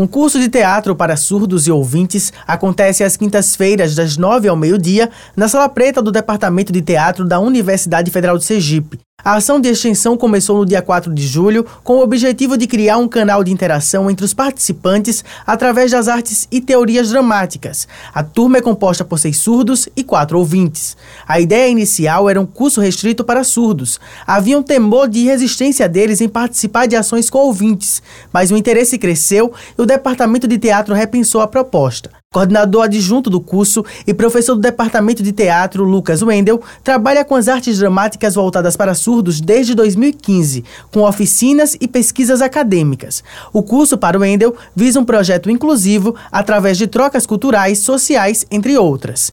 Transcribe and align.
Um 0.00 0.06
curso 0.06 0.40
de 0.40 0.48
teatro 0.48 0.96
para 0.96 1.14
surdos 1.14 1.66
e 1.66 1.70
ouvintes 1.70 2.32
acontece 2.46 3.04
às 3.04 3.18
quintas-feiras, 3.18 3.94
das 3.94 4.16
nove 4.16 4.48
ao 4.48 4.56
meio-dia, 4.56 5.10
na 5.36 5.46
Sala 5.46 5.68
Preta 5.68 6.00
do 6.00 6.10
Departamento 6.10 6.72
de 6.72 6.80
Teatro 6.80 7.22
da 7.22 7.38
Universidade 7.38 8.10
Federal 8.10 8.38
de 8.38 8.44
Sergipe. 8.44 8.98
A 9.22 9.34
ação 9.34 9.60
de 9.60 9.68
extensão 9.68 10.16
começou 10.16 10.56
no 10.56 10.64
dia 10.64 10.80
4 10.80 11.12
de 11.12 11.26
julho 11.26 11.66
com 11.84 11.98
o 11.98 12.02
objetivo 12.02 12.56
de 12.56 12.66
criar 12.66 12.96
um 12.96 13.08
canal 13.08 13.44
de 13.44 13.52
interação 13.52 14.10
entre 14.10 14.24
os 14.24 14.32
participantes 14.32 15.22
através 15.46 15.90
das 15.90 16.08
artes 16.08 16.48
e 16.50 16.60
teorias 16.60 17.10
dramáticas. 17.10 17.86
A 18.14 18.22
turma 18.22 18.58
é 18.58 18.62
composta 18.62 19.04
por 19.04 19.18
seis 19.18 19.36
surdos 19.36 19.88
e 19.94 20.02
quatro 20.02 20.38
ouvintes. 20.38 20.96
A 21.28 21.38
ideia 21.38 21.68
inicial 21.68 22.30
era 22.30 22.40
um 22.40 22.46
curso 22.46 22.80
restrito 22.80 23.22
para 23.22 23.44
surdos. 23.44 24.00
Havia 24.26 24.58
um 24.58 24.62
temor 24.62 25.08
de 25.08 25.24
resistência 25.24 25.88
deles 25.88 26.20
em 26.20 26.28
participar 26.28 26.86
de 26.86 26.96
ações 26.96 27.28
com 27.28 27.38
ouvintes, 27.38 28.02
mas 28.32 28.50
o 28.50 28.56
interesse 28.56 28.98
cresceu 28.98 29.52
e 29.78 29.82
o 29.82 29.86
departamento 29.86 30.48
de 30.48 30.58
teatro 30.58 30.94
repensou 30.94 31.40
a 31.40 31.46
proposta. 31.46 32.19
Coordenador 32.32 32.84
adjunto 32.84 33.28
do 33.28 33.40
curso 33.40 33.84
e 34.06 34.14
professor 34.14 34.54
do 34.54 34.60
Departamento 34.60 35.20
de 35.20 35.32
Teatro, 35.32 35.82
Lucas 35.82 36.22
Wendel, 36.22 36.62
trabalha 36.84 37.24
com 37.24 37.34
as 37.34 37.48
artes 37.48 37.78
dramáticas 37.78 38.36
voltadas 38.36 38.76
para 38.76 38.94
surdos 38.94 39.40
desde 39.40 39.74
2015, 39.74 40.64
com 40.92 41.00
oficinas 41.00 41.76
e 41.80 41.88
pesquisas 41.88 42.40
acadêmicas. 42.40 43.24
O 43.52 43.64
curso 43.64 43.98
para 43.98 44.16
Wendel 44.16 44.56
visa 44.76 45.00
um 45.00 45.04
projeto 45.04 45.50
inclusivo 45.50 46.14
através 46.30 46.78
de 46.78 46.86
trocas 46.86 47.26
culturais, 47.26 47.80
sociais, 47.80 48.46
entre 48.48 48.78
outras. 48.78 49.32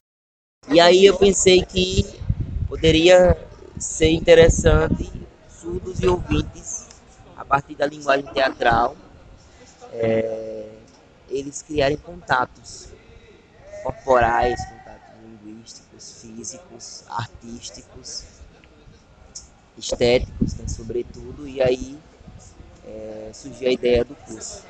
E 0.68 0.80
aí 0.80 1.06
eu 1.06 1.16
pensei 1.16 1.62
que 1.62 2.04
poderia 2.68 3.38
ser 3.78 4.10
interessante 4.10 5.08
surdos 5.48 6.00
e 6.02 6.08
ouvintes, 6.08 6.88
a 7.36 7.44
partir 7.44 7.76
da 7.76 7.86
linguagem 7.86 8.26
teatral, 8.34 8.96
é, 9.92 10.77
eles 11.28 11.62
criarem 11.62 11.98
contatos 11.98 12.94
corporais, 13.82 14.64
contatos 14.64 15.14
linguísticos, 15.14 16.20
físicos, 16.20 17.04
artísticos, 17.08 18.26
estéticos, 19.76 20.56
né, 20.56 20.66
sobretudo, 20.66 21.46
e 21.48 21.60
aí 21.62 22.04
é, 23.00 23.32
surgiu 23.32 23.68
a 23.68 23.72
ideia 23.72 24.04
do 24.04 24.16
curso. 24.16 24.68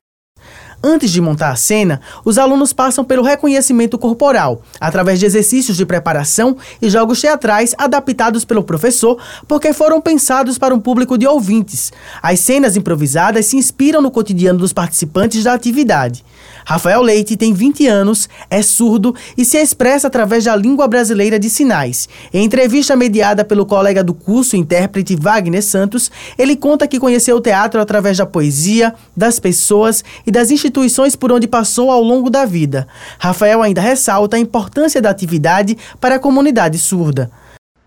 Antes 0.80 1.10
de 1.10 1.20
montar 1.20 1.50
a 1.50 1.56
cena, 1.56 2.00
os 2.24 2.38
alunos 2.38 2.72
passam 2.72 3.04
pelo 3.04 3.24
reconhecimento 3.24 3.98
corporal, 3.98 4.62
através 4.80 5.18
de 5.18 5.26
exercícios 5.26 5.76
de 5.76 5.84
preparação 5.84 6.56
e 6.80 6.88
jogos 6.88 7.20
teatrais 7.20 7.74
adaptados 7.76 8.44
pelo 8.44 8.62
professor, 8.62 9.18
porque 9.48 9.72
foram 9.72 10.00
pensados 10.00 10.56
para 10.56 10.72
um 10.72 10.78
público 10.78 11.18
de 11.18 11.26
ouvintes. 11.26 11.92
As 12.22 12.38
cenas 12.38 12.76
improvisadas 12.76 13.46
se 13.46 13.56
inspiram 13.56 14.00
no 14.00 14.10
cotidiano 14.10 14.60
dos 14.60 14.72
participantes 14.72 15.42
da 15.42 15.52
atividade. 15.52 16.24
Rafael 16.64 17.02
Leite 17.02 17.36
tem 17.36 17.52
20 17.52 17.88
anos, 17.88 18.28
é 18.48 18.62
surdo 18.62 19.14
e 19.36 19.44
se 19.44 19.58
expressa 19.58 20.06
através 20.06 20.44
da 20.44 20.54
língua 20.54 20.86
brasileira 20.86 21.40
de 21.40 21.50
sinais. 21.50 22.08
Em 22.32 22.44
entrevista 22.44 22.94
mediada 22.94 23.44
pelo 23.44 23.66
colega 23.66 24.04
do 24.04 24.14
curso, 24.14 24.54
intérprete 24.54 25.16
Wagner 25.16 25.62
Santos, 25.62 26.08
ele 26.38 26.54
conta 26.54 26.86
que 26.86 27.00
conheceu 27.00 27.36
o 27.36 27.40
teatro 27.40 27.80
através 27.80 28.18
da 28.18 28.26
poesia, 28.26 28.94
das 29.16 29.40
pessoas 29.40 30.04
e 30.24 30.30
das 30.30 30.52
instituições 30.52 30.67
por 31.16 31.32
onde 31.32 31.46
passou 31.46 31.90
ao 31.90 32.02
longo 32.02 32.30
da 32.30 32.44
vida. 32.44 32.86
Rafael 33.18 33.62
ainda 33.62 33.80
ressalta 33.80 34.36
a 34.36 34.40
importância 34.40 35.00
da 35.00 35.10
atividade 35.10 35.76
para 36.00 36.16
a 36.16 36.18
comunidade 36.18 36.78
surda. 36.78 37.30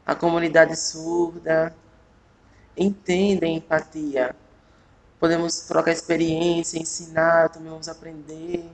A 0.05 0.15
comunidade 0.15 0.75
surda 0.77 1.73
entende 2.77 3.45
a 3.45 3.47
empatia 3.47 4.35
podemos 5.21 5.59
trocar 5.67 5.91
experiência, 5.91 6.79
ensinar, 6.79 7.51
vamos 7.53 7.87
aprender. 7.87 8.67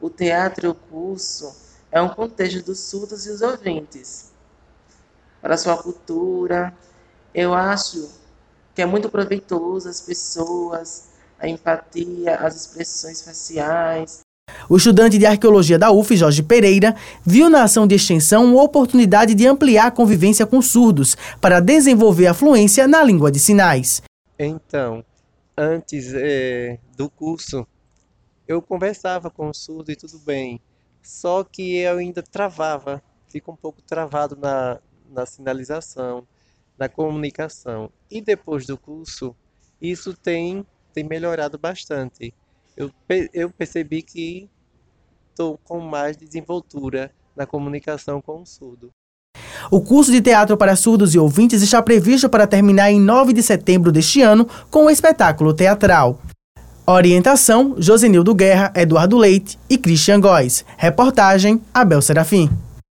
O 0.00 0.08
teatro 0.08 0.66
e 0.66 0.70
o 0.70 0.74
curso 0.74 1.52
é 1.90 2.00
um 2.00 2.08
contexto 2.08 2.64
dos 2.64 2.78
surdos 2.78 3.26
e 3.26 3.30
os 3.30 3.42
ouvintes. 3.42 4.30
Para 5.42 5.58
sua 5.58 5.76
cultura, 5.76 6.72
eu 7.34 7.52
acho 7.52 8.08
que 8.76 8.80
é 8.80 8.86
muito 8.86 9.10
proveitoso 9.10 9.88
as 9.88 10.00
pessoas, 10.00 11.08
a 11.38 11.48
empatia, 11.48 12.36
as 12.36 12.56
expressões 12.56 13.22
faciais. 13.22 14.20
O 14.68 14.76
estudante 14.76 15.18
de 15.18 15.26
arqueologia 15.26 15.78
da 15.78 15.90
UF, 15.90 16.16
Jorge 16.16 16.42
Pereira, 16.42 16.96
viu 17.24 17.50
na 17.50 17.62
ação 17.62 17.86
de 17.86 17.94
extensão 17.94 18.46
uma 18.46 18.62
oportunidade 18.62 19.34
de 19.34 19.46
ampliar 19.46 19.86
a 19.86 19.90
convivência 19.90 20.46
com 20.46 20.60
surdos 20.62 21.16
para 21.40 21.60
desenvolver 21.60 22.26
a 22.26 22.34
fluência 22.34 22.88
na 22.88 23.02
língua 23.02 23.30
de 23.30 23.38
sinais. 23.38 24.02
Então, 24.38 25.04
antes 25.56 26.12
é, 26.14 26.78
do 26.96 27.10
curso, 27.10 27.66
eu 28.46 28.62
conversava 28.62 29.30
com 29.30 29.50
o 29.50 29.54
surdo 29.54 29.92
e 29.92 29.96
tudo 29.96 30.18
bem, 30.18 30.60
só 31.02 31.44
que 31.44 31.76
eu 31.76 31.98
ainda 31.98 32.22
travava, 32.22 33.02
fico 33.28 33.52
um 33.52 33.56
pouco 33.56 33.82
travado 33.82 34.36
na, 34.36 34.78
na 35.10 35.26
sinalização, 35.26 36.26
na 36.78 36.88
comunicação. 36.88 37.90
E 38.10 38.20
depois 38.20 38.66
do 38.66 38.78
curso, 38.78 39.34
isso 39.80 40.14
tem, 40.14 40.64
tem 40.98 41.04
melhorado 41.04 41.56
bastante. 41.56 42.34
Eu, 42.76 42.90
eu 43.32 43.50
percebi 43.50 44.02
que 44.02 44.48
estou 45.30 45.56
com 45.62 45.78
mais 45.78 46.16
desenvoltura 46.16 47.12
na 47.36 47.46
comunicação 47.46 48.20
com 48.20 48.42
o 48.42 48.46
surdo. 48.46 48.90
O 49.70 49.80
curso 49.80 50.10
de 50.10 50.20
teatro 50.20 50.56
para 50.56 50.74
surdos 50.74 51.14
e 51.14 51.18
ouvintes 51.18 51.62
está 51.62 51.80
previsto 51.80 52.28
para 52.28 52.48
terminar 52.48 52.90
em 52.90 53.00
9 53.00 53.32
de 53.32 53.42
setembro 53.42 53.92
deste 53.92 54.22
ano 54.22 54.48
com 54.70 54.80
o 54.80 54.86
um 54.86 54.90
espetáculo 54.90 55.54
teatral. 55.54 56.20
Orientação: 56.84 57.76
Josenildo 57.78 58.34
Guerra, 58.34 58.72
Eduardo 58.74 59.16
Leite 59.16 59.58
e 59.70 59.78
Christian 59.78 60.20
Góes. 60.20 60.64
Reportagem: 60.76 61.62
Abel 61.72 62.02
Serafim. 62.02 62.50